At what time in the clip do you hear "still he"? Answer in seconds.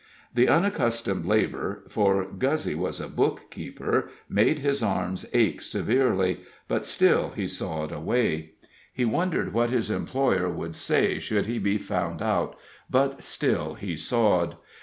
6.87-7.47, 13.23-13.95